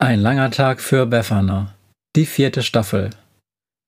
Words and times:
Ein 0.00 0.20
langer 0.20 0.52
Tag 0.52 0.80
für 0.80 1.06
Befana. 1.06 1.74
Die 2.14 2.24
vierte 2.24 2.62
Staffel. 2.62 3.10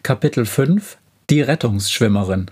Kapitel 0.02 0.44
5 0.44 0.98
Die 1.30 1.40
Rettungsschwimmerin. 1.40 2.50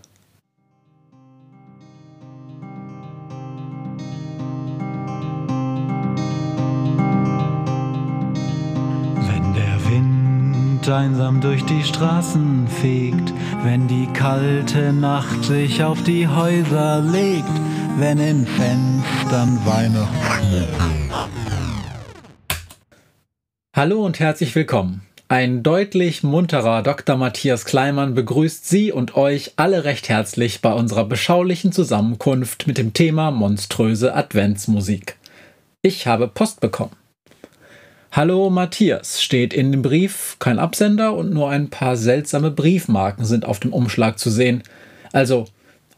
Wenn 9.27 9.55
der 9.55 9.90
Wind 9.90 10.88
einsam 10.88 11.40
durch 11.40 11.64
die 11.64 11.82
Straßen 11.82 12.68
fegt, 12.68 13.34
wenn 13.64 13.88
die 13.88 14.06
kalte 14.12 14.93
Nacht 14.93 15.43
sich 15.43 15.82
auf 15.82 16.00
die 16.04 16.29
Häuser 16.29 17.00
legt, 17.00 17.50
wenn 17.96 18.18
in 18.18 18.46
Fenstern 18.46 19.59
Weihnachten 19.66 21.09
Hallo 23.79 24.04
und 24.04 24.18
herzlich 24.18 24.56
willkommen. 24.56 25.02
Ein 25.28 25.62
deutlich 25.62 26.24
munterer 26.24 26.82
Dr. 26.82 27.16
Matthias 27.16 27.64
Kleimann 27.64 28.12
begrüßt 28.12 28.69
Sie 28.69 28.91
und 28.91 29.16
euch 29.16 29.52
alle 29.55 29.84
recht 29.84 30.09
herzlich 30.09 30.60
bei 30.60 30.73
unserer 30.73 31.05
beschaulichen 31.05 31.70
Zusammenkunft 31.70 32.66
mit 32.66 32.77
dem 32.77 32.92
Thema 32.92 33.30
monströse 33.30 34.16
Adventsmusik. 34.16 35.14
Ich 35.80 36.09
habe 36.09 36.27
Post 36.27 36.59
bekommen. 36.59 36.96
Hallo 38.10 38.50
Matthias 38.50 39.22
steht 39.22 39.55
in 39.55 39.70
dem 39.70 39.83
Brief, 39.83 40.34
kein 40.41 40.58
Absender 40.58 41.14
und 41.14 41.33
nur 41.33 41.48
ein 41.48 41.70
paar 41.70 41.97
seltsame 41.97 42.50
Briefmarken 42.50 43.24
sind 43.24 43.45
auf 43.45 43.60
dem 43.60 43.72
Umschlag 43.72 44.19
zu 44.19 44.28
sehen. 44.28 44.64
Also, 45.12 45.45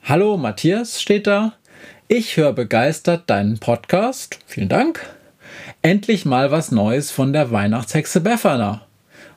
Hallo 0.03 0.37
Matthias 0.37 1.01
steht 1.01 1.27
da. 1.27 1.55
Ich 2.09 2.37
höre 2.37 2.53
begeistert 2.53 3.31
deinen 3.31 3.59
Podcast. 3.59 4.39
Vielen 4.45 4.69
Dank. 4.69 5.01
Endlich 5.83 6.27
mal 6.27 6.51
was 6.51 6.73
Neues 6.73 7.11
von 7.11 7.33
der 7.33 7.51
Weihnachtshexe 7.53 8.21
Befana. 8.21 8.83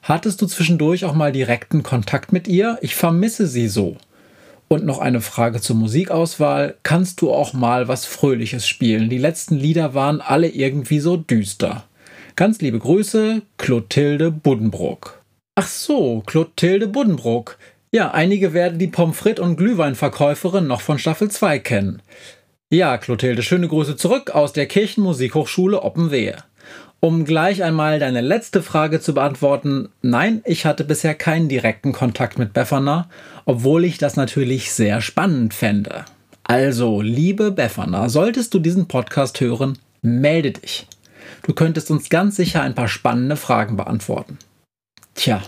Hattest 0.01 0.41
du 0.41 0.45
zwischendurch 0.45 1.05
auch 1.05 1.13
mal 1.13 1.31
direkten 1.31 1.84
Kontakt 1.84 2.34
mit 2.34 2.49
ihr? 2.49 2.77
Ich 2.81 2.95
vermisse 2.95 3.48
sie 3.48 3.70
so. 3.70 3.95
Und 4.68 4.85
noch 4.85 4.99
eine 4.99 5.21
Frage 5.21 5.62
zur 5.62 5.77
Musikauswahl. 5.77 6.76
Kannst 6.84 7.21
du 7.21 7.31
auch 7.31 7.53
mal 7.53 7.87
was 7.87 8.05
Fröhliches 8.05 8.68
spielen? 8.68 9.09
Die 9.09 9.20
letzten 9.20 9.55
Lieder 9.55 9.93
waren 9.93 10.20
alle 10.20 10.49
irgendwie 10.49 10.99
so 10.99 11.15
düster. 11.15 11.85
Ganz 12.35 12.59
liebe 12.59 12.79
Grüße, 12.79 13.41
Clotilde 13.57 14.29
Buddenbrook. 14.29 15.21
Ach 15.55 15.68
so, 15.68 16.23
Clotilde 16.25 16.87
Buddenbrook. 16.87 17.57
Ja, 17.93 18.12
einige 18.12 18.51
werden 18.51 18.79
die 18.79 18.87
Pommes 18.87 19.15
frites 19.15 19.41
und 19.41 19.55
Glühweinverkäuferin 19.55 20.68
noch 20.68 20.81
von 20.81 20.99
Staffel 20.99 21.31
2 21.31 21.59
kennen. 21.59 22.01
Ja, 22.74 22.98
Clotilde, 22.98 23.43
schöne 23.43 23.68
Grüße 23.68 23.98
zurück 23.98 24.32
aus 24.32 24.52
der 24.52 24.66
Kirchenmusikhochschule 24.66 25.84
Oppenwehe. 25.84 26.38
Um 27.02 27.24
gleich 27.24 27.62
einmal 27.62 27.99
deine 27.99 28.21
letzte 28.21 28.63
Frage 28.63 28.99
zu 28.99 29.13
beantworten, 29.13 29.90
nein, 30.02 30.41
ich 30.43 30.65
hatte 30.65 30.84
bisher 30.84 31.13
keinen 31.13 31.49
direkten 31.49 31.93
Kontakt 31.93 32.40
mit 32.40 32.52
Befana, 32.52 33.10
obwohl 33.46 33.85
ich 33.85 33.99
das 33.99 34.15
natürlich 34.15 34.71
sehr 34.71 35.02
spannend 35.02 35.54
fände. 35.54 36.05
Also, 36.46 37.02
liebe 37.02 37.52
Befana, 37.52 38.10
solltest 38.10 38.55
du 38.55 38.60
diesen 38.60 38.87
Podcast 38.87 39.40
hören, 39.40 39.77
melde 40.02 40.54
dich. 40.54 40.87
Du 41.43 41.54
könntest 41.54 41.91
uns 41.91 42.10
ganz 42.10 42.37
sicher 42.37 42.63
ein 42.63 42.74
paar 42.74 42.87
spannende 42.87 43.35
Fragen 43.35 43.77
beantworten. 43.77 44.40
Tja, 45.13 45.43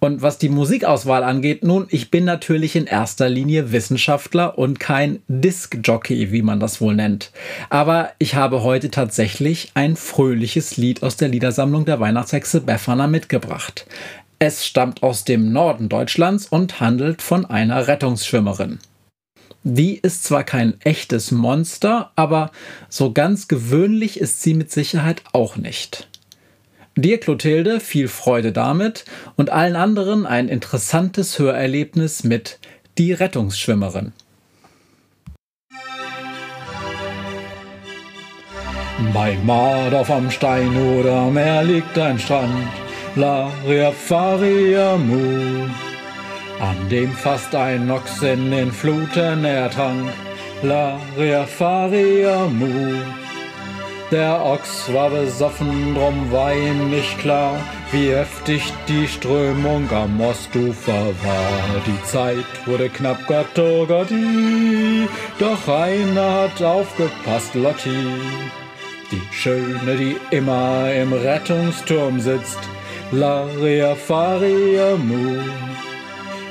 und 0.00 0.22
was 0.22 0.38
die 0.38 0.48
Musikauswahl 0.48 1.24
angeht, 1.24 1.64
nun, 1.64 1.86
ich 1.90 2.10
bin 2.10 2.24
natürlich 2.24 2.76
in 2.76 2.86
erster 2.86 3.28
Linie 3.28 3.72
Wissenschaftler 3.72 4.56
und 4.56 4.78
kein 4.78 5.20
Disc-Jockey, 5.26 6.30
wie 6.30 6.42
man 6.42 6.60
das 6.60 6.80
wohl 6.80 6.94
nennt. 6.94 7.32
Aber 7.68 8.10
ich 8.18 8.36
habe 8.36 8.62
heute 8.62 8.90
tatsächlich 8.90 9.72
ein 9.74 9.96
fröhliches 9.96 10.76
Lied 10.76 11.02
aus 11.02 11.16
der 11.16 11.28
Liedersammlung 11.28 11.84
der 11.84 11.98
Weihnachtshexe 11.98 12.60
Befana 12.60 13.08
mitgebracht. 13.08 13.86
Es 14.38 14.64
stammt 14.64 15.02
aus 15.02 15.24
dem 15.24 15.52
Norden 15.52 15.88
Deutschlands 15.88 16.46
und 16.46 16.78
handelt 16.78 17.20
von 17.20 17.44
einer 17.44 17.88
Rettungsschwimmerin. 17.88 18.78
Die 19.64 19.96
ist 19.96 20.22
zwar 20.22 20.44
kein 20.44 20.80
echtes 20.82 21.32
Monster, 21.32 22.12
aber 22.14 22.52
so 22.88 23.12
ganz 23.12 23.48
gewöhnlich 23.48 24.20
ist 24.20 24.42
sie 24.42 24.54
mit 24.54 24.70
Sicherheit 24.70 25.22
auch 25.32 25.56
nicht. 25.56 26.08
Dir, 27.00 27.20
Clotilde, 27.20 27.78
viel 27.78 28.08
Freude 28.08 28.50
damit 28.50 29.04
und 29.36 29.50
allen 29.50 29.76
anderen 29.76 30.26
ein 30.26 30.48
interessantes 30.48 31.38
Hörerlebnis 31.38 32.24
mit 32.24 32.58
Die 32.98 33.12
Rettungsschwimmerin. 33.12 34.12
Bei 39.14 39.38
Mardorf 39.44 40.10
am 40.10 40.28
Stein 40.28 40.76
oder 40.76 41.30
Meer 41.30 41.62
liegt 41.62 41.96
ein 41.96 42.18
Strand, 42.18 42.66
La 43.14 43.48
Faria 43.92 44.96
Mu, 44.96 45.68
an 46.58 46.88
dem 46.90 47.12
fast 47.12 47.54
ein 47.54 47.88
Ochs 47.92 48.22
in 48.22 48.50
den 48.50 48.72
Fluten 48.72 49.44
ertrank, 49.44 50.10
La 50.62 50.98
Faria 51.46 52.48
Mu. 52.48 53.27
Der 54.10 54.42
Ochs 54.42 54.90
war 54.94 55.10
besoffen, 55.10 55.94
drum 55.94 56.32
war 56.32 56.54
ihm 56.54 56.88
nicht 56.88 57.18
klar, 57.18 57.60
wie 57.92 58.08
heftig 58.08 58.62
die 58.88 59.06
Strömung 59.06 59.86
am 59.90 60.18
Ostufer 60.18 61.08
war. 61.22 61.82
Die 61.86 62.02
Zeit 62.04 62.46
wurde 62.64 62.88
knapp, 62.88 63.18
Gott, 63.26 63.58
oh 63.58 63.84
Gotti, 63.84 65.06
doch 65.38 65.68
einer 65.68 66.32
hat 66.42 66.62
aufgepasst, 66.62 67.54
Lotti. 67.54 67.90
Die 69.10 69.22
Schöne, 69.30 69.96
die 69.98 70.16
immer 70.30 70.90
im 70.90 71.12
Rettungsturm 71.12 72.18
sitzt, 72.18 72.60
Laria 73.12 73.94
Faria 73.94 74.96
Mu. 74.96 75.36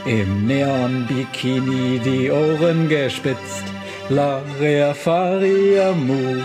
Im 0.06 0.45
Neon-Bikini 0.45 2.00
die 2.06 2.29
Ohren 2.29 2.88
gespitzt, 2.88 3.63
Laria 4.09 4.94
Faria 4.94 5.91
Mu. 5.94 6.41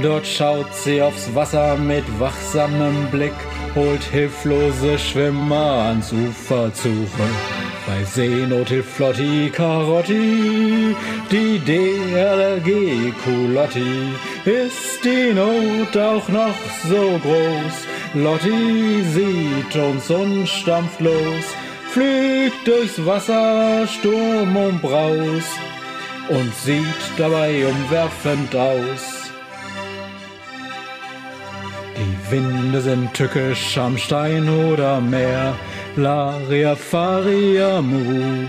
Dort 0.00 0.26
schaut 0.26 0.74
sie 0.74 1.02
aufs 1.02 1.34
Wasser 1.34 1.76
mit 1.76 2.04
wachsamem 2.18 3.08
Blick, 3.10 3.34
holt 3.74 4.02
hilflose 4.02 4.98
Schwimmer 4.98 5.84
ans 5.88 6.12
Ufer 6.12 6.72
zurück. 6.72 7.36
Bei 7.86 8.02
Seenot 8.04 8.68
hilft 8.68 8.90
Flotti 8.90 9.50
Karotti, 9.50 10.96
die 11.30 11.58
DLG 11.58 13.12
Kulotti. 13.22 14.14
Ist 14.44 15.04
die 15.04 15.34
Not 15.34 15.96
auch 15.96 16.26
noch 16.28 16.54
so 16.88 17.20
groß? 17.22 17.76
Lotti 18.14 19.02
sieht 19.12 19.76
uns 19.76 20.08
und 20.10 20.48
stampft 20.48 21.00
los, 21.00 21.44
fliegt 21.90 22.66
durchs 22.66 23.04
Wasser, 23.04 23.86
Sturm 23.86 24.56
und 24.56 24.80
Braus 24.80 25.44
und 26.28 26.54
sieht 26.54 27.02
dabei 27.18 27.66
umwerfend 27.66 28.54
aus. 28.54 29.21
Winde 32.32 32.80
sind 32.80 33.12
tückisch 33.12 33.76
am 33.76 33.98
Stein 33.98 34.48
oder 34.48 35.02
Meer, 35.02 35.54
Laria 35.96 36.74
Faria 36.74 37.82
Mu. 37.82 38.46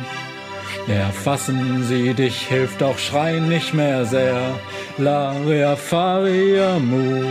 Erfassen 0.87 1.83
sie 1.83 2.13
dich, 2.13 2.47
hilft 2.47 2.81
auch 2.81 2.97
Schreien 2.97 3.49
nicht 3.49 3.73
mehr 3.73 4.05
sehr, 4.05 4.39
Laria 4.97 5.75
Faria 5.75 6.79
Mu. 6.79 7.25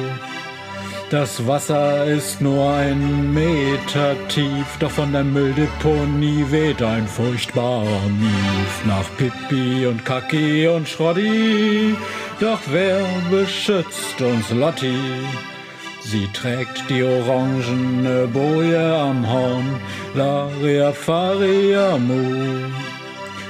Das 1.09 1.47
Wasser 1.47 2.05
ist 2.05 2.43
nur 2.43 2.71
ein 2.71 3.33
Meter 3.33 4.15
tief, 4.29 4.67
doch 4.79 4.91
von 4.91 5.11
der 5.11 5.25
Mülldeponie 5.25 6.45
weht 6.51 6.83
ein 6.83 7.07
furchtbarer 7.07 8.09
Mief 8.21 8.85
nach 8.87 9.09
Pippi 9.17 9.87
und 9.87 10.05
Kaki 10.05 10.69
und 10.69 10.87
Schrotti. 10.87 11.97
Doch 12.41 12.61
wer 12.71 13.01
beschützt 13.31 14.21
uns 14.21 14.51
Lotti? 14.51 14.99
Sie 16.05 16.29
trägt 16.33 16.91
die 16.91 17.03
orangene 17.03 18.27
Boje 18.27 18.95
am 18.95 19.27
Horn, 19.31 19.81
Laria 20.15 20.93
Faria 20.93 21.97
Mu. 21.97 22.23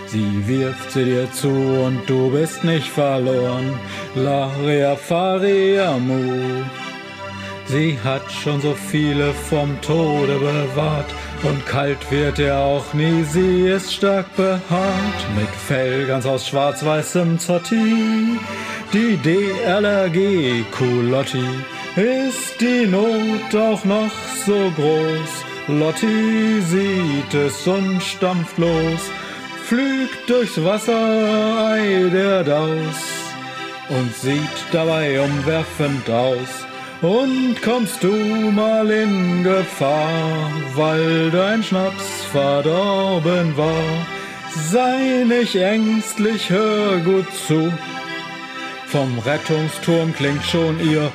Sie 0.07 0.47
wirft 0.47 0.93
sie 0.93 1.05
dir 1.05 1.33
zu 1.33 1.49
und 1.49 2.01
du 2.07 2.31
bist 2.31 2.63
nicht 2.65 2.89
verloren, 2.89 3.73
Laria 4.15 4.95
Faria 4.95 5.97
Mu. 5.99 6.63
Sie 7.73 7.99
hat 8.05 8.31
schon 8.31 8.61
so 8.61 8.75
viele 8.75 9.33
vom 9.33 9.81
Tode 9.81 10.39
bewahrt 10.39 11.07
und 11.43 11.65
kalt 11.65 12.11
wird 12.11 12.39
ihr 12.39 12.55
auch 12.55 12.93
nie, 12.93 13.25
sie 13.25 13.67
ist 13.67 13.95
stark 13.95 14.27
behaart, 14.37 15.21
mit 15.35 15.49
Fell 15.49 16.05
ganz 16.07 16.27
aus 16.27 16.47
schwarz-weißem 16.49 17.39
Zotti, 17.39 18.39
die 18.93 19.17
DLRG 19.17 20.65
Kulotti 20.71 21.49
ist 21.97 22.61
die 22.61 22.87
Not 22.87 23.55
auch 23.55 23.83
noch 23.87 24.13
so 24.45 24.71
groß? 24.77 25.79
Lotti 25.79 26.61
sieht 26.61 27.33
es 27.33 27.67
und 27.67 28.03
stampft 28.03 28.59
los, 28.59 29.01
flügt 29.65 30.29
durchs 30.29 30.63
Wasser, 30.63 31.71
eidet 31.71 32.51
aus 32.51 33.01
und 33.89 34.15
sieht 34.15 34.59
dabei 34.73 35.19
umwerfend 35.23 36.11
aus. 36.11 36.67
Und 37.03 37.57
kommst 37.63 38.05
du 38.05 38.13
mal 38.53 38.89
in 38.89 39.43
Gefahr, 39.43 40.53
weil 40.77 41.33
dein 41.33 41.61
Schnaps 41.65 42.23
verdorben 42.31 43.57
war, 43.57 44.07
sei 44.71 45.25
nicht 45.27 45.57
ängstlich, 45.57 46.49
hör 46.49 46.99
gut 46.99 47.27
zu. 47.49 47.73
Vom 48.87 49.19
Rettungsturm 49.19 50.15
klingt 50.15 50.45
schon 50.45 50.79
ihr 50.79 51.11